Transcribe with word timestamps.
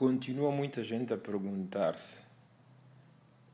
continua 0.00 0.50
muita 0.50 0.82
gente 0.82 1.12
a 1.12 1.18
perguntar-se, 1.18 2.16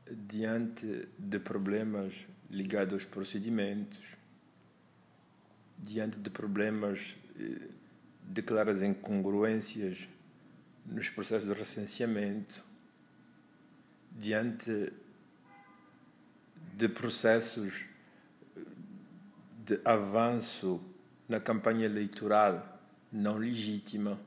diante 0.09 1.09
de 1.19 1.39
problemas 1.39 2.13
ligados 2.49 2.93
aos 2.93 3.03
procedimentos, 3.03 3.99
diante 5.77 6.17
de 6.17 6.29
problemas 6.29 7.17
eh, 7.37 7.67
de 8.23 8.41
claras 8.41 8.81
incongruências 8.81 10.07
nos 10.85 11.09
processos 11.09 11.49
de 11.49 11.53
recenseamento, 11.53 12.63
diante 14.17 14.93
de 16.77 16.87
processos 16.87 17.83
de 19.65 19.81
avanço 19.83 20.79
na 21.27 21.41
campanha 21.41 21.87
eleitoral 21.87 22.79
não 23.11 23.37
legítima, 23.37 24.17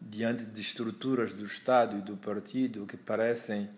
diante 0.00 0.44
de 0.44 0.60
estruturas 0.60 1.32
do 1.32 1.44
Estado 1.44 1.98
e 1.98 2.00
do 2.00 2.16
partido 2.16 2.86
que 2.86 2.96
parecem 2.96 3.68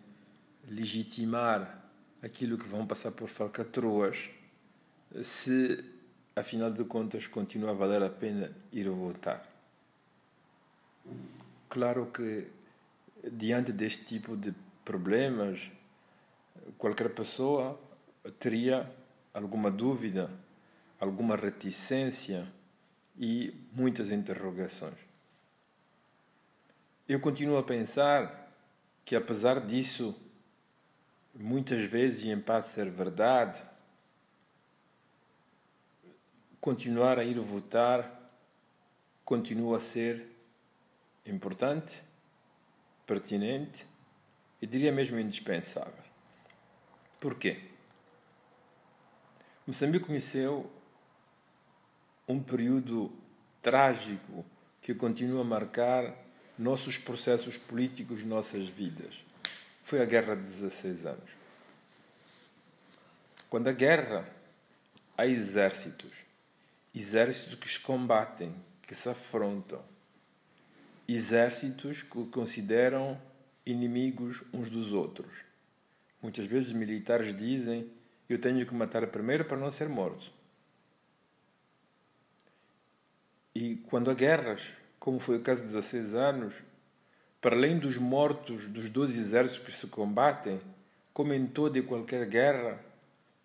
legitimar 0.69 1.83
aquilo 2.23 2.59
que 2.59 2.69
vão 2.69 2.87
passar 2.87 3.11
por 3.11 3.29
falcatruas, 3.29 4.29
se 5.25 5.85
afinal 6.37 6.71
de 6.71 6.85
contas 6.85 7.27
continua 7.27 7.71
a 7.71 7.75
valer 7.75 8.03
a 8.03 8.11
pena 8.11 8.53
ir 8.73 8.89
votar. 8.89 9.47
Claro 11.69 12.11
que 12.13 12.47
diante 13.33 13.73
deste 13.73 14.05
tipo 14.05 14.37
de 14.37 14.55
problemas, 14.85 15.71
qualquer 16.79 17.11
pessoa 17.11 17.79
teria 18.39 18.91
alguma 19.33 19.71
dúvida, 19.71 20.31
alguma 20.99 21.37
reticência 21.37 22.47
e 23.19 23.55
muitas 23.73 24.11
interrogações. 24.11 25.10
Eu 27.11 27.19
continuo 27.19 27.59
a 27.59 27.63
pensar 27.65 28.55
que, 29.05 29.17
apesar 29.17 29.67
disso, 29.67 30.15
muitas 31.35 31.83
vezes, 31.91 32.23
e 32.23 32.31
em 32.31 32.41
parte 32.41 32.69
ser 32.69 32.89
verdade, 32.89 33.61
continuar 36.61 37.19
a 37.19 37.25
ir 37.25 37.37
votar 37.41 38.31
continua 39.25 39.79
a 39.79 39.81
ser 39.81 40.25
importante, 41.27 42.01
pertinente 43.05 43.85
e 44.63 44.67
diria 44.69 44.93
mesmo 44.93 45.19
indispensável. 45.19 46.05
Porquê? 47.19 47.61
Moçambique 49.67 50.07
conheceu 50.07 50.71
um 52.29 52.41
período 52.41 53.11
trágico 53.61 54.47
que 54.81 54.95
continua 54.95 55.41
a 55.41 55.45
marcar 55.45 56.30
nossos 56.61 56.99
processos 56.99 57.57
políticos, 57.57 58.23
nossas 58.23 58.69
vidas. 58.69 59.15
Foi 59.83 60.03
a 60.03 60.05
Guerra 60.05 60.37
de 60.37 60.43
16 60.43 61.07
anos. 61.07 61.31
Quando 63.49 63.69
a 63.69 63.73
guerra, 63.73 64.29
há 65.17 65.27
exércitos. 65.27 66.13
Exércitos 66.95 67.55
que 67.55 67.69
se 67.69 67.81
combatem, 67.81 68.55
que 68.83 68.95
se 68.95 69.09
afrontam. 69.09 69.83
Exércitos 71.09 72.03
que 72.03 72.27
consideram 72.27 73.21
inimigos 73.65 74.43
uns 74.53 74.69
dos 74.69 74.93
outros. 74.93 75.33
Muitas 76.23 76.47
vezes 76.47 76.69
os 76.69 76.75
militares 76.75 77.35
dizem: 77.37 77.91
Eu 78.29 78.39
tenho 78.39 78.67
que 78.67 78.75
matar 78.75 79.07
primeiro 79.07 79.47
para 79.47 79.57
não 79.57 79.73
ser 79.73 79.89
morto. 79.89 80.31
E 83.55 83.77
quando 83.89 84.11
há 84.11 84.15
guerras, 84.15 84.63
como 85.01 85.19
foi 85.19 85.39
o 85.39 85.43
caso 85.43 85.63
de 85.63 85.69
16 85.69 86.15
anos, 86.15 86.55
para 87.41 87.57
além 87.57 87.79
dos 87.79 87.97
mortos 87.97 88.67
dos 88.69 88.91
dois 88.91 89.17
exércitos 89.17 89.65
que 89.65 89.73
se 89.73 89.87
combatem, 89.87 90.61
como 91.15 91.33
em 91.33 91.47
toda 91.47 91.79
e 91.79 91.83
qualquer 91.83 92.27
guerra, 92.27 92.79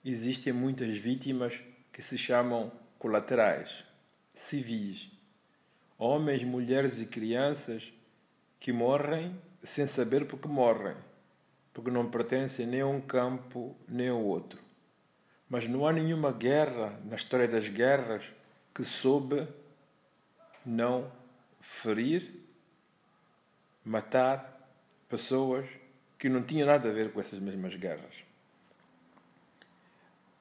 existem 0.03 0.51
muitas 0.51 0.97
vítimas 0.97 1.57
que 1.93 2.01
se 2.01 2.17
chamam 2.17 2.69
colaterais, 2.99 3.85
civis, 4.35 5.09
homens, 5.97 6.43
mulheres 6.43 6.99
e 6.99 7.05
crianças 7.05 7.89
que 8.59 8.73
morrem 8.73 9.33
sem 9.63 9.87
saber 9.87 10.27
porque 10.27 10.49
morrem, 10.49 10.97
porque 11.73 11.89
não 11.89 12.11
pertencem 12.11 12.67
nem 12.67 12.81
a 12.81 12.87
um 12.87 12.99
campo 12.99 13.73
nem 13.87 14.09
ao 14.09 14.21
outro. 14.21 14.59
Mas 15.49 15.69
não 15.69 15.87
há 15.87 15.93
nenhuma 15.93 16.33
guerra 16.33 16.99
na 17.05 17.15
história 17.15 17.47
das 17.47 17.69
guerras 17.69 18.25
que 18.73 18.83
soube 18.83 19.47
não 20.65 21.09
ferir, 21.67 22.31
matar 23.83 24.69
pessoas 25.09 25.67
que 26.17 26.29
não 26.29 26.43
tinham 26.43 26.67
nada 26.67 26.89
a 26.89 26.93
ver 26.93 27.11
com 27.11 27.19
essas 27.19 27.39
mesmas 27.39 27.75
guerras. 27.75 28.13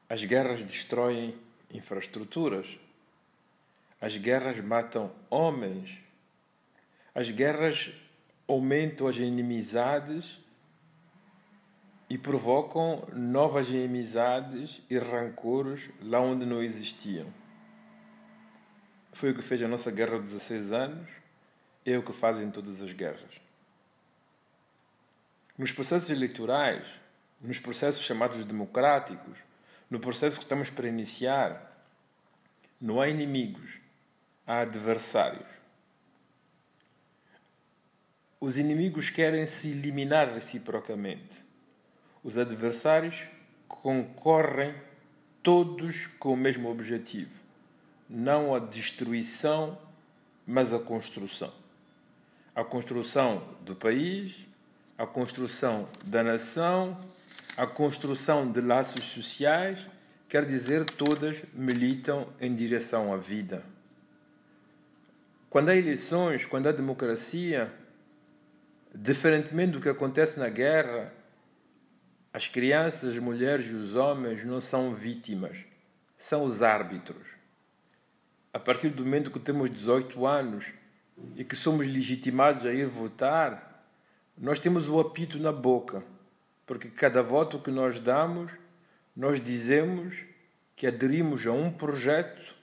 As 0.08 0.22
guerras 0.22 0.62
destroem 0.62 1.34
infraestruturas. 1.72 2.78
As 4.00 4.16
guerras 4.16 4.62
matam 4.62 5.10
homens. 5.30 5.98
As 7.14 7.30
guerras 7.30 7.90
aumentam 8.46 9.08
as 9.08 9.16
inimizades 9.16 10.38
e 12.08 12.18
provocam 12.18 13.08
novas 13.12 13.68
inimizades 13.68 14.82
e 14.90 14.98
rancores 14.98 15.88
lá 16.02 16.20
onde 16.20 16.44
não 16.44 16.62
existiam. 16.62 17.26
Foi 19.14 19.30
o 19.30 19.34
que 19.34 19.42
fez 19.42 19.62
a 19.62 19.68
nossa 19.68 19.92
guerra 19.92 20.18
de 20.18 20.24
16 20.24 20.72
anos, 20.72 21.08
é 21.86 21.96
o 21.96 22.02
que 22.02 22.12
fazem 22.12 22.50
todas 22.50 22.82
as 22.82 22.92
guerras. 22.92 23.30
Nos 25.56 25.70
processos 25.70 26.10
eleitorais, 26.10 26.84
nos 27.40 27.60
processos 27.60 28.02
chamados 28.02 28.44
democráticos, 28.44 29.38
no 29.88 30.00
processo 30.00 30.38
que 30.38 30.44
estamos 30.44 30.68
para 30.68 30.88
iniciar, 30.88 31.86
não 32.80 33.00
há 33.00 33.08
inimigos, 33.08 33.78
há 34.44 34.62
adversários. 34.62 35.46
Os 38.40 38.58
inimigos 38.58 39.10
querem 39.10 39.46
se 39.46 39.68
eliminar 39.68 40.34
reciprocamente. 40.34 41.44
Os 42.24 42.36
adversários 42.36 43.24
concorrem 43.68 44.74
todos 45.40 46.08
com 46.18 46.32
o 46.32 46.36
mesmo 46.36 46.68
objetivo: 46.68 47.43
não 48.08 48.54
a 48.54 48.58
destruição, 48.58 49.78
mas 50.46 50.72
a 50.72 50.78
construção. 50.78 51.52
A 52.54 52.64
construção 52.64 53.42
do 53.62 53.74
país, 53.74 54.34
a 54.96 55.06
construção 55.06 55.88
da 56.04 56.22
nação 56.22 56.96
a 57.56 57.68
construção 57.68 58.50
de 58.50 58.60
laços 58.60 59.04
sociais 59.04 59.86
quer 60.28 60.44
dizer 60.44 60.84
todas 60.84 61.36
militam 61.52 62.26
em 62.40 62.52
direção 62.52 63.12
à 63.12 63.16
vida. 63.16 63.64
Quando 65.48 65.68
há 65.68 65.76
eleições, 65.76 66.44
quando 66.44 66.68
há 66.68 66.72
democracia, 66.72 67.72
diferentemente 68.92 69.72
do 69.72 69.80
que 69.80 69.88
acontece 69.88 70.36
na 70.36 70.48
guerra, 70.48 71.12
as 72.32 72.48
crianças, 72.48 73.12
as 73.12 73.18
mulheres 73.20 73.66
e 73.66 73.74
os 73.74 73.94
homens 73.94 74.44
não 74.44 74.60
são 74.60 74.92
vítimas, 74.92 75.58
são 76.18 76.42
os 76.42 76.60
árbitros. 76.60 77.24
A 78.54 78.58
partir 78.58 78.88
do 78.88 79.04
momento 79.04 79.30
que 79.30 79.38
temos 79.38 79.68
18 79.68 80.24
anos 80.24 80.72
e 81.36 81.44
que 81.44 81.56
somos 81.56 81.86
legitimados 81.86 82.64
a 82.64 82.72
ir 82.72 82.86
votar, 82.86 83.84
nós 84.38 84.58
temos 84.58 84.88
o 84.88 84.98
apito 84.98 85.38
na 85.38 85.52
boca 85.52 86.02
porque 86.66 86.88
cada 86.88 87.22
voto 87.22 87.58
que 87.58 87.70
nós 87.70 88.00
damos, 88.00 88.50
nós 89.14 89.40
dizemos 89.40 90.16
que 90.74 90.86
aderimos 90.86 91.46
a 91.46 91.52
um 91.52 91.70
projeto 91.70 92.54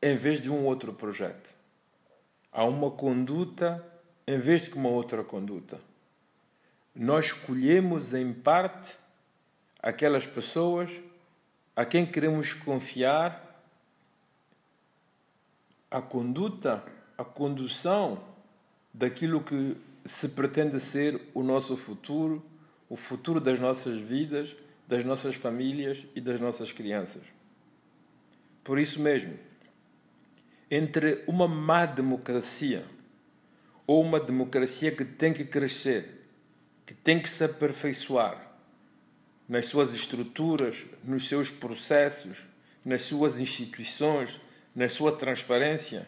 em 0.00 0.16
vez 0.16 0.40
de 0.40 0.50
um 0.50 0.64
outro 0.64 0.92
projeto. 0.92 1.52
Há 2.52 2.64
uma 2.64 2.90
conduta 2.90 3.84
em 4.26 4.38
vez 4.38 4.64
de 4.64 4.74
uma 4.74 4.88
outra 4.88 5.24
conduta. 5.24 5.80
Nós 6.94 7.26
escolhemos 7.26 8.14
em 8.14 8.32
parte 8.32 8.94
aquelas 9.82 10.26
pessoas 10.26 10.90
a 11.74 11.84
quem 11.84 12.06
queremos 12.06 12.52
confiar 12.52 13.51
a 15.92 16.02
conduta, 16.02 16.82
a 17.16 17.24
condução 17.24 18.20
daquilo 18.92 19.42
que 19.42 19.76
se 20.04 20.30
pretende 20.30 20.80
ser 20.80 21.20
o 21.34 21.42
nosso 21.42 21.76
futuro 21.76 22.42
o 22.92 22.96
futuro 22.96 23.40
das 23.40 23.58
nossas 23.58 23.98
vidas, 23.98 24.54
das 24.86 25.02
nossas 25.02 25.34
famílias 25.34 26.04
e 26.14 26.20
das 26.20 26.38
nossas 26.38 26.72
crianças. 26.72 27.22
Por 28.62 28.78
isso 28.78 29.00
mesmo, 29.00 29.32
entre 30.70 31.24
uma 31.26 31.48
má 31.48 31.86
democracia 31.86 32.84
ou 33.86 34.02
uma 34.02 34.20
democracia 34.20 34.94
que 34.94 35.06
tem 35.06 35.32
que 35.32 35.42
crescer, 35.42 36.28
que 36.84 36.92
tem 36.92 37.18
que 37.18 37.30
se 37.30 37.42
aperfeiçoar 37.42 38.46
nas 39.48 39.64
suas 39.64 39.94
estruturas, 39.94 40.84
nos 41.02 41.26
seus 41.26 41.48
processos, 41.48 42.44
nas 42.84 43.04
suas 43.04 43.40
instituições, 43.40 44.38
na 44.74 44.88
sua 44.88 45.12
transparência, 45.12 46.06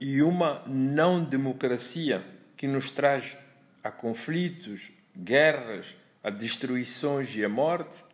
e 0.00 0.22
uma 0.22 0.62
não 0.66 1.22
democracia 1.22 2.24
que 2.56 2.66
nos 2.66 2.90
traz 2.90 3.36
a 3.82 3.90
conflitos, 3.90 4.90
guerras, 5.16 5.86
a 6.22 6.30
destruições 6.30 7.34
e 7.34 7.44
a 7.44 7.48
morte, 7.48 8.04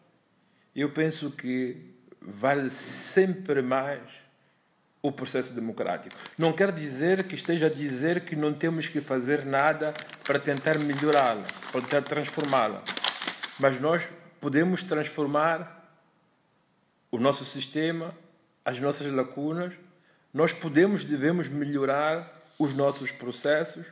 eu 0.75 0.91
penso 0.91 1.31
que 1.31 1.95
vale 2.21 2.71
sempre 2.71 3.63
mais 3.63 4.01
o 5.03 5.11
processo 5.11 5.53
democrático. 5.53 6.15
Não 6.39 6.53
quer 6.53 6.71
dizer 6.71 7.25
que 7.25 7.35
esteja 7.35 7.67
a 7.67 7.71
dizer 7.71 8.25
que 8.25 8.37
não 8.37 8.55
temos 8.55 8.87
que 8.87 9.01
fazer 9.01 9.45
nada 9.45 9.93
para 10.23 10.39
tentar 10.39 10.79
melhorá-la, 10.79 11.45
para 11.73 11.81
tentar 11.81 12.03
transformá-la. 12.03 12.83
Mas 13.59 13.81
nós 13.81 14.09
podemos 14.41 14.85
transformar 14.85 15.81
o 17.11 17.19
nosso 17.19 17.45
sistema, 17.45 18.15
as 18.65 18.79
nossas 18.79 19.11
lacunas, 19.13 19.75
nós 20.33 20.53
podemos, 20.53 21.05
devemos 21.05 21.49
melhorar 21.49 22.43
os 22.59 22.75
nossos 22.75 23.11
processos, 23.11 23.87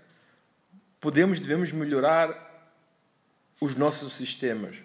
podemos, 1.01 1.41
devemos 1.41 1.73
melhorar 1.73 2.49
os 3.61 3.75
nossos 3.75 4.15
sistemas. 4.15 4.77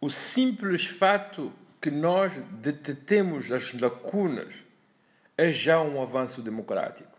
O 0.00 0.10
simples 0.10 0.86
fato 0.86 1.52
que 1.80 1.90
nós 1.90 2.32
detetemos 2.60 3.50
as 3.50 3.72
lacunas 3.72 4.54
é 5.36 5.50
já 5.50 5.80
um 5.80 6.00
avanço 6.00 6.42
democrático. 6.42 7.10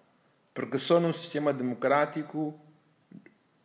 Porque 0.54 0.78
só 0.78 1.00
num 1.00 1.14
sistema 1.14 1.52
democrático 1.52 2.58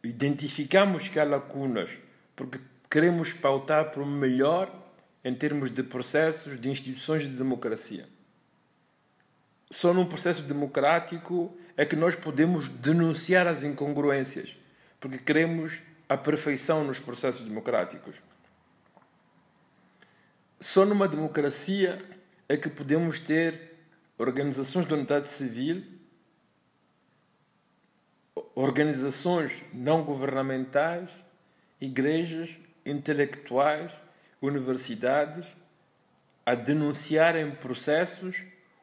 identificamos 0.02 1.08
que 1.08 1.20
há 1.20 1.24
lacunas, 1.24 1.90
porque 2.34 2.58
queremos 2.90 3.32
pautar 3.32 3.90
para 3.90 4.02
o 4.02 4.06
melhor 4.06 4.72
em 5.24 5.34
termos 5.34 5.70
de 5.70 5.82
processos, 5.82 6.60
de 6.60 6.68
instituições 6.68 7.22
de 7.22 7.30
democracia. 7.30 8.08
Só 9.70 9.92
num 9.92 10.06
processo 10.06 10.42
democrático 10.42 11.56
é 11.76 11.84
que 11.84 11.96
nós 11.96 12.16
podemos 12.16 12.68
denunciar 12.68 13.46
as 13.46 13.62
incongruências, 13.62 14.56
porque 14.98 15.18
queremos 15.18 15.78
a 16.08 16.16
perfeição 16.16 16.84
nos 16.84 16.98
processos 16.98 17.44
democráticos. 17.44 18.16
Só 20.60 20.84
numa 20.84 21.06
democracia 21.06 22.02
é 22.48 22.56
que 22.56 22.68
podemos 22.68 23.20
ter 23.20 23.76
organizações 24.16 24.86
da 24.86 24.96
unidade 24.96 25.28
civil, 25.28 25.84
organizações 28.54 29.52
não 29.72 30.02
governamentais, 30.02 31.10
igrejas, 31.80 32.50
intelectuais, 32.84 33.92
universidades 34.40 35.46
a 36.44 36.54
denunciarem 36.54 37.50
processos 37.50 38.42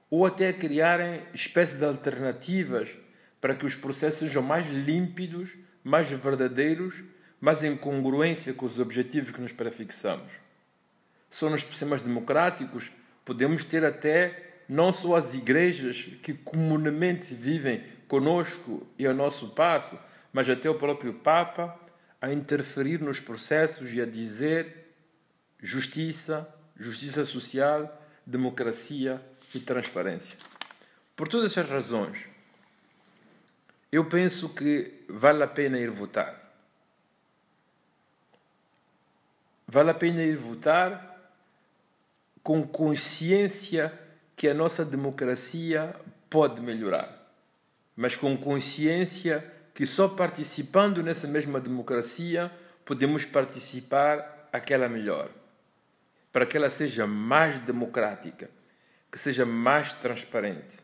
ou 0.10 0.26
até 0.26 0.50
a 0.50 0.54
criarem 0.54 1.22
espécies 1.34 1.80
de 1.80 1.86
alternativas 1.86 2.90
para 3.42 3.56
que 3.56 3.66
os 3.66 3.76
processos 3.76 4.20
sejam 4.20 4.42
mais 4.42 4.66
límpidos, 4.72 5.52
mais 5.84 6.10
verdadeiros, 6.10 7.04
mais 7.40 7.64
em 7.64 7.76
congruência 7.76 8.54
com 8.54 8.66
os 8.66 8.80
objetivos 8.80 9.32
que 9.32 9.42
nos 9.42 9.52
prefixamos. 9.52 10.32
São 11.30 11.50
nos 11.50 11.64
sistemas 11.64 12.02
democráticos, 12.02 12.92
podemos 13.24 13.64
ter 13.64 13.84
até 13.84 14.62
não 14.70 14.92
só 14.94 15.16
as 15.16 15.34
igrejas 15.34 16.08
que 16.22 16.34
comumente 16.34 17.34
vivem 17.34 17.84
conosco 18.08 18.88
e 18.98 19.06
ao 19.06 19.14
nosso 19.14 19.50
passo, 19.50 19.98
mas 20.32 20.50
até 20.50 20.70
o 20.70 20.76
próprio 20.76 21.14
Papa 21.14 21.80
a 22.22 22.32
interferir 22.32 23.02
nos 23.02 23.20
processos 23.20 23.94
e 23.94 24.02
a 24.02 24.06
dizer 24.06 24.85
justiça, 25.66 26.48
justiça 26.80 27.26
social, 27.26 28.00
democracia 28.24 29.20
e 29.54 29.60
transparência. 29.60 30.38
Por 31.16 31.28
todas 31.28 31.52
essas 31.52 31.68
razões, 31.68 32.20
eu 33.92 34.06
penso 34.06 34.50
que 34.50 35.04
vale 35.10 35.42
a 35.42 35.48
pena 35.48 35.80
ir 35.80 35.90
votar. 35.90 36.40
Vale 39.68 39.90
a 39.90 39.94
pena 39.96 40.22
ir 40.22 40.38
votar 40.38 41.34
com 42.44 42.62
consciência 42.68 43.92
que 44.36 44.48
a 44.48 44.54
nossa 44.54 44.86
democracia 44.86 45.96
pode 46.30 46.62
melhorar, 46.62 47.28
mas 47.96 48.16
com 48.16 48.38
consciência 48.38 49.52
que 49.74 49.88
só 49.88 50.08
participando 50.08 51.02
nessa 51.02 51.28
mesma 51.28 51.60
democracia 51.60 52.52
podemos 52.86 53.26
participar 53.26 54.48
aquela 54.54 54.88
melhor, 54.88 55.32
para 56.36 56.46
que 56.46 56.58
ela 56.58 56.70
seja 56.70 57.08
mais 57.08 57.62
democrática, 57.62 58.50
que 59.10 59.18
seja 59.18 59.46
mais 59.46 59.94
transparente. 59.94 60.76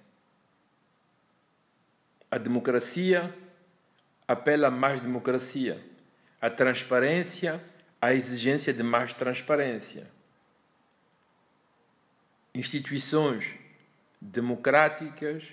A 2.32 2.38
democracia 2.38 3.36
apela 4.26 4.70
a 4.70 4.72
mais 4.72 5.02
democracia, 5.02 5.78
a 6.40 6.50
transparência, 6.50 7.62
a 8.02 8.14
exigência 8.14 8.74
de 8.74 8.82
mais 8.82 9.14
transparência 9.14 10.10
instituições 12.56 13.54
democráticas 14.22 15.44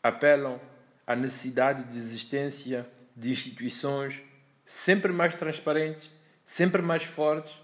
apelam 0.00 0.60
à 1.04 1.16
necessidade 1.16 1.82
de 1.90 1.98
existência 1.98 2.88
de 3.16 3.32
instituições 3.32 4.22
sempre 4.64 5.12
mais 5.12 5.34
transparentes, 5.34 6.14
sempre 6.46 6.82
mais 6.82 7.02
fortes 7.02 7.60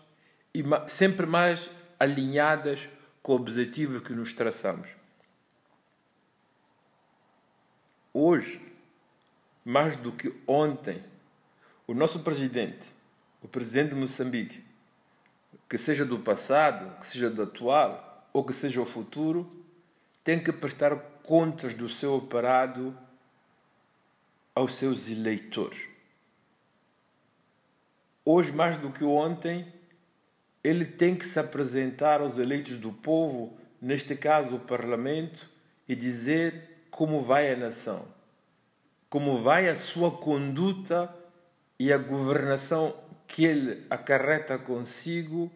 e 0.52 0.64
sempre 0.88 1.26
mais 1.26 1.70
alinhadas 1.98 2.88
com 3.22 3.32
o 3.32 3.36
objetivo 3.36 4.00
que 4.00 4.12
nos 4.12 4.32
traçamos. 4.32 4.88
Hoje, 8.12 8.60
mais 9.64 9.96
do 9.96 10.12
que 10.12 10.34
ontem, 10.46 11.02
o 11.86 11.94
nosso 11.94 12.20
presidente, 12.20 12.88
o 13.42 13.48
presidente 13.48 13.90
de 13.90 13.96
Moçambique, 13.96 14.64
que 15.68 15.76
seja 15.76 16.04
do 16.04 16.18
passado, 16.18 16.98
que 17.00 17.06
seja 17.06 17.28
do 17.28 17.42
atual, 17.42 18.28
ou 18.32 18.44
que 18.44 18.52
seja 18.52 18.80
o 18.80 18.86
futuro, 18.86 19.50
tem 20.22 20.42
que 20.42 20.52
prestar 20.52 20.96
contas 21.22 21.74
do 21.74 21.88
seu 21.88 22.14
operado 22.14 22.96
aos 24.54 24.74
seus 24.74 25.08
eleitores. 25.08 25.80
Hoje, 28.24 28.52
mais 28.52 28.78
do 28.78 28.90
que 28.90 29.04
ontem, 29.04 29.72
ele 30.66 30.84
tem 30.84 31.14
que 31.14 31.24
se 31.24 31.38
apresentar 31.38 32.20
aos 32.20 32.38
eleitos 32.38 32.76
do 32.78 32.92
povo, 32.92 33.56
neste 33.80 34.16
caso 34.16 34.56
o 34.56 34.60
Parlamento, 34.60 35.48
e 35.88 35.94
dizer 35.94 36.88
como 36.90 37.22
vai 37.22 37.52
a 37.52 37.56
nação, 37.56 38.04
como 39.08 39.38
vai 39.38 39.68
a 39.68 39.76
sua 39.76 40.10
conduta 40.10 41.14
e 41.78 41.92
a 41.92 41.98
governação 41.98 42.96
que 43.28 43.44
ele 43.44 43.86
acarreta 43.88 44.58
consigo 44.58 45.52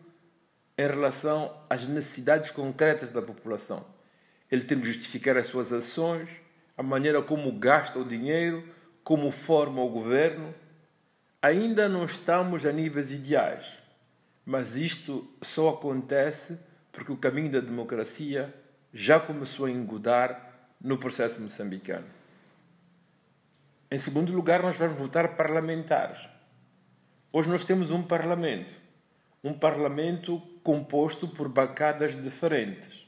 em 0.79 0.87
relação 0.87 1.53
às 1.69 1.85
necessidades 1.85 2.53
concretas 2.53 3.11
da 3.11 3.21
população. 3.21 3.85
Ele 4.49 4.63
tem 4.63 4.79
de 4.79 4.93
justificar 4.93 5.37
as 5.37 5.49
suas 5.49 5.73
ações, 5.73 6.29
a 6.77 6.85
maneira 6.85 7.21
como 7.21 7.51
gasta 7.51 7.99
o 7.99 8.05
dinheiro, 8.05 8.65
como 9.03 9.33
forma 9.33 9.83
o 9.83 9.89
governo. 9.89 10.55
Ainda 11.43 11.89
não 11.89 12.05
estamos 12.05 12.65
a 12.65 12.71
níveis 12.71 13.11
ideais, 13.11 13.80
mas 14.51 14.75
isto 14.75 15.31
só 15.41 15.69
acontece 15.69 16.59
porque 16.91 17.13
o 17.13 17.17
caminho 17.17 17.53
da 17.53 17.61
democracia 17.61 18.53
já 18.93 19.21
começou 19.21 19.67
a 19.67 19.71
engodar 19.71 20.73
no 20.81 20.99
processo 20.99 21.41
moçambicano. 21.41 22.09
Em 23.89 23.97
segundo 23.97 24.33
lugar, 24.33 24.61
nós 24.61 24.77
vamos 24.77 24.99
votar 24.99 25.37
parlamentares. 25.37 26.19
Hoje 27.33 27.49
nós 27.49 27.65
temos 27.65 27.93
um 27.93 28.03
parlamento, 28.03 28.75
um 29.45 29.55
parlamento 29.55 30.43
composto 30.65 31.29
por 31.29 31.49
bancadas 31.49 32.21
diferentes. 32.21 33.07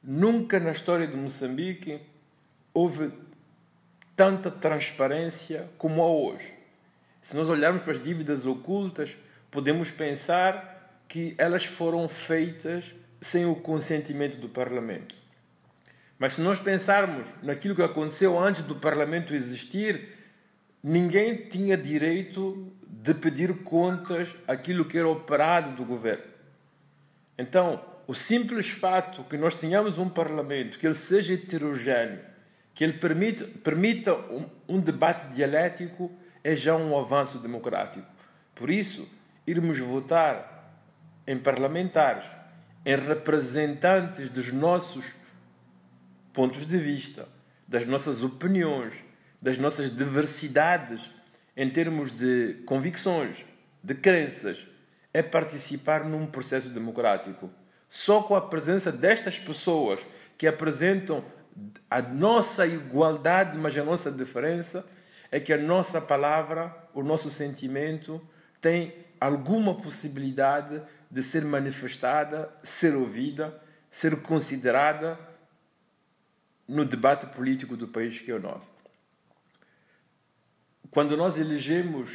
Nunca 0.00 0.60
na 0.60 0.70
história 0.70 1.08
de 1.08 1.16
Moçambique 1.16 2.00
houve 2.72 3.12
tanta 4.14 4.48
transparência 4.48 5.68
como 5.76 6.00
há 6.00 6.06
hoje. 6.06 6.54
Se 7.20 7.34
nós 7.34 7.48
olharmos 7.48 7.82
para 7.82 7.94
as 7.94 8.00
dívidas 8.02 8.46
ocultas, 8.46 9.16
podemos 9.50 9.90
pensar 9.90 11.02
que 11.08 11.34
elas 11.36 11.64
foram 11.64 12.08
feitas 12.08 12.84
sem 13.20 13.44
o 13.44 13.56
consentimento 13.56 14.36
do 14.36 14.48
Parlamento. 14.48 15.14
Mas 16.18 16.34
se 16.34 16.40
nós 16.40 16.60
pensarmos 16.60 17.26
naquilo 17.42 17.74
que 17.74 17.82
aconteceu 17.82 18.38
antes 18.38 18.62
do 18.62 18.76
Parlamento 18.76 19.34
existir, 19.34 20.10
ninguém 20.82 21.48
tinha 21.48 21.76
direito 21.76 22.72
de 22.86 23.14
pedir 23.14 23.62
contas 23.62 24.28
aquilo 24.46 24.84
que 24.84 24.98
era 24.98 25.08
operado 25.08 25.74
do 25.76 25.84
governo. 25.84 26.24
Então, 27.38 27.82
o 28.06 28.14
simples 28.14 28.68
fato 28.68 29.24
que 29.24 29.36
nós 29.36 29.54
tenhamos 29.54 29.96
um 29.96 30.08
parlamento 30.08 30.78
que 30.78 30.86
ele 30.86 30.94
seja 30.94 31.32
heterogêneo, 31.32 32.20
que 32.74 32.84
ele 32.84 32.94
permita, 32.94 33.46
permita 33.64 34.14
um, 34.14 34.48
um 34.68 34.80
debate 34.80 35.34
dialético, 35.34 36.10
é 36.44 36.54
já 36.54 36.76
um 36.76 36.98
avanço 36.98 37.38
democrático. 37.38 38.06
Por 38.54 38.68
isso, 38.68 39.08
irmos 39.46 39.78
votar 39.78 40.80
em 41.26 41.38
parlamentares, 41.38 42.24
em 42.84 42.96
representantes 42.96 44.30
dos 44.30 44.52
nossos 44.52 45.04
pontos 46.32 46.66
de 46.66 46.78
vista, 46.78 47.28
das 47.66 47.84
nossas 47.84 48.22
opiniões, 48.22 48.94
das 49.40 49.58
nossas 49.58 49.94
diversidades 49.94 51.10
em 51.56 51.68
termos 51.68 52.12
de 52.12 52.62
convicções, 52.64 53.44
de 53.82 53.94
crenças, 53.94 54.66
é 55.12 55.22
participar 55.22 56.04
num 56.04 56.26
processo 56.26 56.68
democrático. 56.68 57.50
Só 57.88 58.22
com 58.22 58.34
a 58.34 58.40
presença 58.40 58.92
destas 58.92 59.38
pessoas 59.38 60.00
que 60.38 60.46
apresentam 60.46 61.24
a 61.90 62.00
nossa 62.00 62.66
igualdade, 62.66 63.58
mas 63.58 63.76
a 63.76 63.84
nossa 63.84 64.10
diferença, 64.10 64.86
é 65.30 65.38
que 65.38 65.52
a 65.52 65.58
nossa 65.58 66.00
palavra, 66.00 66.74
o 66.94 67.02
nosso 67.02 67.30
sentimento 67.30 68.20
tem 68.60 68.94
alguma 69.20 69.74
possibilidade 69.74 70.80
de 71.10 71.22
ser 71.22 71.44
manifestada, 71.44 72.50
ser 72.62 72.96
ouvida, 72.96 73.60
ser 73.90 74.22
considerada 74.22 75.18
no 76.66 76.84
debate 76.84 77.26
político 77.26 77.76
do 77.76 77.86
país 77.86 78.20
que 78.20 78.30
é 78.30 78.34
o 78.34 78.40
nosso. 78.40 78.72
Quando 80.90 81.16
nós 81.16 81.36
elegemos 81.36 82.10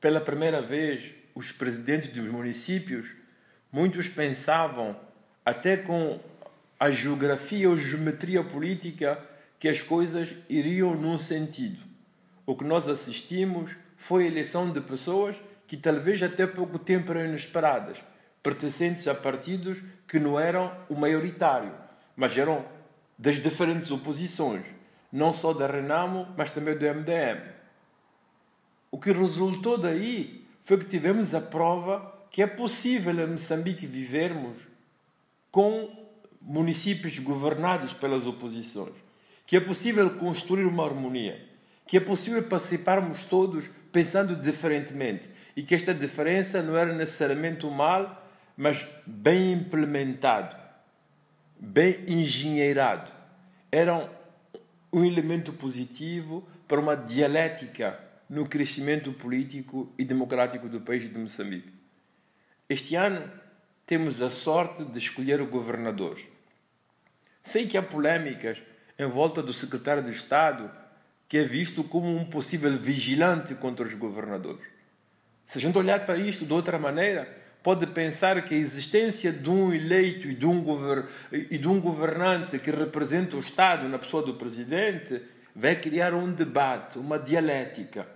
pela 0.00 0.20
primeira 0.20 0.62
vez 0.62 1.12
os 1.34 1.50
presidentes 1.50 2.10
dos 2.10 2.30
municípios, 2.30 3.10
muitos 3.72 4.08
pensavam, 4.08 4.98
até 5.44 5.76
com 5.76 6.20
a 6.78 6.90
geografia 6.90 7.68
ou 7.68 7.76
geometria 7.76 8.44
política, 8.44 9.22
que 9.58 9.68
as 9.68 9.82
coisas 9.82 10.34
iriam 10.48 10.94
num 10.94 11.18
sentido. 11.18 11.82
O 12.44 12.54
que 12.54 12.64
nós 12.64 12.86
assistimos 12.86 13.72
foi 13.96 14.24
a 14.24 14.26
eleição 14.28 14.70
de 14.70 14.80
pessoas 14.80 15.36
que 15.66 15.76
talvez 15.76 16.22
até 16.22 16.46
pouco 16.46 16.78
tempo 16.78 17.12
eram 17.12 17.26
inesperadas, 17.26 17.98
pertencentes 18.42 19.08
a 19.08 19.14
partidos 19.14 19.78
que 20.06 20.18
não 20.18 20.38
eram 20.38 20.72
o 20.88 20.94
maioritário, 20.94 21.72
mas 22.14 22.36
eram 22.36 22.64
das 23.18 23.36
diferentes 23.42 23.90
oposições, 23.90 24.64
não 25.10 25.32
só 25.32 25.52
da 25.52 25.66
Renamo, 25.66 26.28
mas 26.36 26.50
também 26.50 26.76
do 26.76 26.84
MDM. 26.84 27.50
O 28.90 28.98
que 28.98 29.10
resultou 29.10 29.76
daí 29.76 30.46
foi 30.62 30.78
que 30.78 30.84
tivemos 30.84 31.34
a 31.34 31.40
prova 31.40 32.14
que 32.30 32.42
é 32.42 32.46
possível 32.46 33.12
em 33.12 33.32
Moçambique 33.32 33.86
vivermos 33.86 34.58
com 35.50 36.06
municípios 36.40 37.18
governados 37.18 37.92
pelas 37.94 38.26
oposições, 38.26 38.94
que 39.46 39.56
é 39.56 39.60
possível 39.60 40.10
construir 40.10 40.66
uma 40.66 40.84
harmonia, 40.84 41.42
que 41.86 41.96
é 41.96 42.00
possível 42.00 42.42
participarmos 42.42 43.24
todos 43.24 43.68
pensando 43.90 44.36
diferentemente 44.36 45.28
e 45.56 45.62
que 45.62 45.74
esta 45.74 45.94
diferença 45.94 46.62
não 46.62 46.76
era 46.76 46.92
necessariamente 46.94 47.64
o 47.64 47.70
mal, 47.70 48.30
mas 48.56 48.86
bem 49.06 49.52
implementado, 49.52 50.54
bem 51.58 52.04
engenheirado. 52.06 53.10
Era 53.72 54.10
um 54.92 55.04
elemento 55.04 55.54
positivo 55.54 56.46
para 56.68 56.78
uma 56.78 56.94
dialética 56.94 57.98
no 58.28 58.46
crescimento 58.46 59.12
político 59.12 59.92
e 59.98 60.04
democrático 60.04 60.68
do 60.68 60.80
país 60.80 61.10
de 61.10 61.18
Moçambique. 61.18 61.72
Este 62.68 62.94
ano 62.94 63.30
temos 63.86 64.20
a 64.20 64.30
sorte 64.30 64.84
de 64.84 64.98
escolher 64.98 65.40
o 65.40 65.46
governador. 65.46 66.18
Sei 67.42 67.66
que 67.66 67.78
há 67.78 67.82
polêmicas 67.82 68.58
em 68.98 69.06
volta 69.06 69.42
do 69.42 69.52
secretário 69.52 70.02
de 70.02 70.10
Estado, 70.10 70.70
que 71.28 71.38
é 71.38 71.44
visto 71.44 71.84
como 71.84 72.08
um 72.08 72.24
possível 72.24 72.76
vigilante 72.76 73.54
contra 73.54 73.86
os 73.86 73.94
governadores. 73.94 74.75
Se 75.46 75.58
a 75.58 75.60
gente 75.60 75.78
olhar 75.78 76.04
para 76.04 76.18
isto 76.18 76.44
de 76.44 76.52
outra 76.52 76.78
maneira, 76.78 77.28
pode 77.62 77.86
pensar 77.86 78.42
que 78.44 78.54
a 78.54 78.58
existência 78.58 79.32
de 79.32 79.48
um 79.48 79.72
eleito 79.72 80.26
e 80.26 80.34
de 80.34 80.44
um, 80.44 80.64
e 81.32 81.56
de 81.56 81.68
um 81.68 81.80
governante 81.80 82.58
que 82.58 82.70
representa 82.70 83.36
o 83.36 83.40
Estado 83.40 83.88
na 83.88 83.98
pessoa 83.98 84.24
do 84.24 84.34
presidente 84.34 85.22
vai 85.54 85.76
criar 85.76 86.12
um 86.14 86.30
debate, 86.30 86.98
uma 86.98 87.18
dialética. 87.18 88.06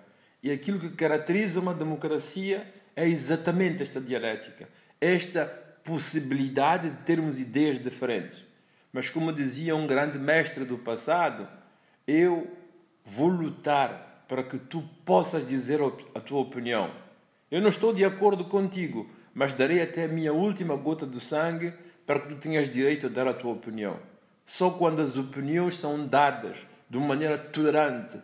E 0.42 0.50
aquilo 0.50 0.80
que 0.80 0.90
caracteriza 0.90 1.60
uma 1.60 1.72
democracia 1.72 2.66
é 2.96 3.06
exatamente 3.08 3.82
esta 3.82 4.00
dialética, 4.00 4.68
esta 5.00 5.46
possibilidade 5.84 6.90
de 6.90 6.96
termos 6.98 7.38
ideias 7.38 7.82
diferentes. 7.82 8.44
Mas, 8.92 9.08
como 9.08 9.32
dizia 9.32 9.76
um 9.76 9.86
grande 9.86 10.18
mestre 10.18 10.64
do 10.64 10.76
passado, 10.76 11.48
eu 12.06 12.50
vou 13.04 13.28
lutar 13.28 14.24
para 14.28 14.42
que 14.42 14.58
tu 14.58 14.82
possas 15.04 15.46
dizer 15.46 15.80
a 16.14 16.20
tua 16.20 16.40
opinião. 16.40 16.90
Eu 17.50 17.60
não 17.60 17.70
estou 17.70 17.92
de 17.92 18.04
acordo 18.04 18.44
contigo, 18.44 19.10
mas 19.34 19.52
darei 19.52 19.82
até 19.82 20.04
a 20.04 20.08
minha 20.08 20.32
última 20.32 20.76
gota 20.76 21.06
de 21.06 21.20
sangue 21.20 21.72
para 22.06 22.20
que 22.20 22.28
tu 22.28 22.36
tenhas 22.36 22.70
direito 22.70 23.06
a 23.06 23.08
dar 23.08 23.26
a 23.26 23.34
tua 23.34 23.52
opinião. 23.52 23.98
Só 24.46 24.70
quando 24.70 25.00
as 25.00 25.16
opiniões 25.16 25.76
são 25.76 26.06
dadas 26.06 26.56
de 26.88 26.96
uma 26.96 27.08
maneira 27.08 27.38
tolerante, 27.38 28.18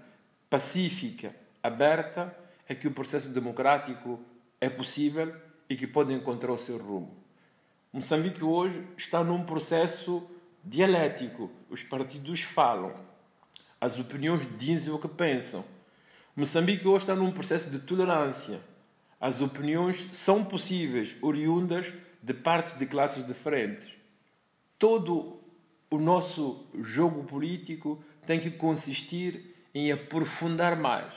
pacífica, 0.48 1.34
aberta, 1.62 2.36
é 2.68 2.74
que 2.74 2.88
o 2.88 2.92
processo 2.92 3.28
democrático 3.28 4.20
é 4.60 4.68
possível 4.68 5.34
e 5.68 5.76
que 5.76 5.86
pode 5.86 6.12
encontrar 6.12 6.52
o 6.52 6.58
seu 6.58 6.78
rumo. 6.78 7.16
Moçambique 7.92 8.44
hoje 8.44 8.84
está 8.96 9.24
num 9.24 9.44
processo 9.44 10.28
dialético. 10.64 11.50
Os 11.70 11.82
partidos 11.82 12.42
falam, 12.42 12.94
as 13.80 13.98
opiniões 13.98 14.46
dizem 14.58 14.92
o 14.92 14.98
que 14.98 15.08
pensam. 15.08 15.64
Moçambique 16.34 16.86
hoje 16.86 17.04
está 17.04 17.14
num 17.14 17.32
processo 17.32 17.70
de 17.70 17.78
tolerância. 17.78 18.60
As 19.20 19.40
opiniões 19.40 20.08
são 20.12 20.44
possíveis, 20.44 21.14
oriundas 21.22 21.86
de 22.22 22.34
partes 22.34 22.78
de 22.78 22.86
classes 22.86 23.26
diferentes. 23.26 23.88
Todo 24.78 25.40
o 25.90 25.98
nosso 25.98 26.66
jogo 26.82 27.24
político 27.24 28.02
tem 28.26 28.38
que 28.38 28.50
consistir 28.50 29.54
em 29.74 29.92
aprofundar 29.92 30.76
mais 30.76 31.12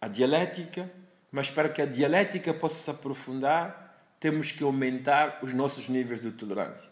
a 0.00 0.08
dialética, 0.08 0.90
mas 1.30 1.50
para 1.50 1.68
que 1.68 1.82
a 1.82 1.86
dialética 1.86 2.54
possa 2.54 2.82
se 2.82 2.90
aprofundar, 2.90 4.14
temos 4.18 4.50
que 4.50 4.64
aumentar 4.64 5.40
os 5.42 5.52
nossos 5.52 5.88
níveis 5.88 6.20
de 6.20 6.30
tolerância. 6.30 6.90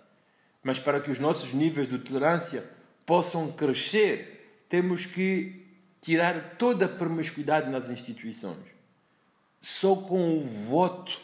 Mas 0.62 0.78
para 0.78 1.00
que 1.00 1.10
os 1.10 1.18
nossos 1.18 1.52
níveis 1.52 1.88
de 1.88 1.98
tolerância 1.98 2.64
possam 3.06 3.50
crescer, 3.50 4.64
temos 4.68 5.06
que 5.06 5.66
tirar 6.00 6.56
toda 6.58 6.84
a 6.84 6.88
promiscuidade 6.88 7.70
nas 7.70 7.88
instituições. 7.88 8.77
Só 9.60 9.96
com 9.96 10.38
o 10.38 10.42
voto, 10.42 11.20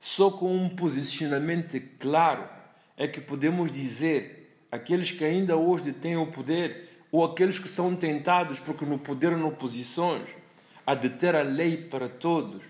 só 0.00 0.30
com 0.30 0.56
um 0.56 0.68
posicionamento 0.68 1.80
claro, 1.98 2.48
é 2.96 3.08
que 3.08 3.20
podemos 3.20 3.70
dizer 3.70 4.66
aqueles 4.70 5.10
que 5.10 5.24
ainda 5.24 5.56
hoje 5.56 5.92
têm 5.92 6.16
o 6.16 6.26
poder 6.26 6.90
ou 7.10 7.24
aqueles 7.24 7.58
que 7.58 7.68
são 7.68 7.94
tentados 7.94 8.58
porque 8.58 8.84
no 8.84 8.98
poder 8.98 9.32
ou 9.32 9.52
posições 9.52 10.28
a 10.86 10.94
deter 10.94 11.34
a 11.34 11.42
lei 11.42 11.76
para 11.76 12.08
todos, 12.08 12.62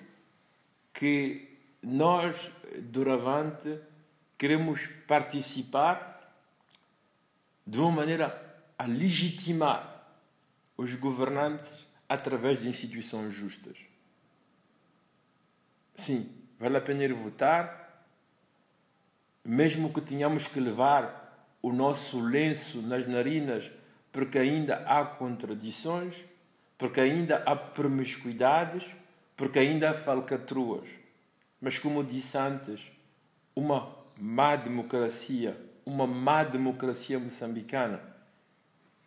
que 0.93 1.59
nós, 1.83 2.37
doravante, 2.79 3.79
queremos 4.39 4.87
participar 5.09 6.15
de 7.67 7.79
uma 7.79 7.91
maneira 7.91 8.41
a 8.79 8.85
legitimar 8.85 10.07
os 10.77 10.95
governantes 10.95 11.87
através 12.09 12.61
de 12.61 12.69
instituições 12.69 13.35
justas. 13.35 13.77
Sim, 15.95 16.31
vale 16.59 16.77
a 16.77 16.81
pena 16.81 17.05
ir 17.05 17.13
votar, 17.13 18.07
mesmo 19.45 19.93
que 19.93 20.01
tenhamos 20.01 20.47
que 20.47 20.61
levar 20.61 21.49
o 21.63 21.73
nosso 21.73 22.21
lenço 22.21 22.83
nas 22.83 23.07
narinas, 23.07 23.71
porque 24.13 24.39
ainda 24.39 24.77
há 24.87 25.05
contradições 25.05 26.15
porque 26.85 27.01
ainda 27.01 27.43
há 27.47 27.55
promiscuidades, 27.55 28.85
porque 29.37 29.59
ainda 29.59 29.91
há 29.91 29.95
falcatruas. 29.95 30.87
Mas, 31.61 31.79
como 31.79 32.05
disse 32.05 32.37
antes, 32.37 32.81
uma 33.55 33.97
má 34.19 34.57
democracia, 34.57 35.59
uma 35.87 36.07
má 36.07 36.45
democracia 36.45 37.19
moçambicana, 37.19 38.01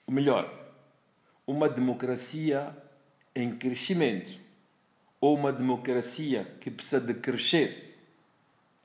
ou 0.05 0.13
melhor, 0.13 0.51
uma 1.45 1.69
democracia 1.69 2.75
em 3.35 3.55
crescimento, 3.55 4.39
ou 5.19 5.35
uma 5.35 5.51
democracia 5.51 6.45
que 6.61 6.69
precisa 6.69 7.01
de 7.01 7.13
crescer, 7.15 7.97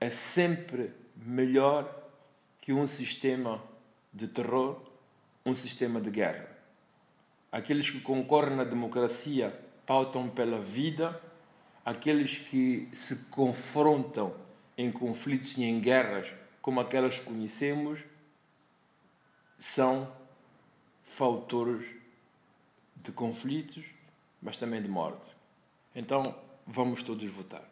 é 0.00 0.10
sempre 0.10 0.92
melhor 1.16 2.10
que 2.60 2.72
um 2.72 2.86
sistema 2.86 3.62
de 4.12 4.28
terror, 4.28 4.80
um 5.44 5.54
sistema 5.54 6.00
de 6.00 6.10
guerra. 6.10 6.48
Aqueles 7.50 7.90
que 7.90 8.00
concorrem 8.00 8.56
na 8.56 8.64
democracia 8.64 9.56
pautam 9.86 10.28
pela 10.28 10.60
vida, 10.60 11.20
aqueles 11.84 12.38
que 12.38 12.88
se 12.92 13.24
confrontam 13.26 14.34
em 14.76 14.90
conflitos 14.90 15.56
e 15.58 15.64
em 15.64 15.80
guerras, 15.80 16.28
como 16.60 16.80
aquelas 16.80 17.18
que 17.18 17.24
conhecemos, 17.24 18.00
são 19.58 20.10
fautores 21.02 21.86
de 22.96 23.12
conflitos, 23.12 23.84
mas 24.40 24.56
também 24.56 24.80
de 24.80 24.88
morte. 24.88 25.31
Então, 25.94 26.34
vamos 26.66 27.02
todos 27.02 27.30
votar. 27.30 27.71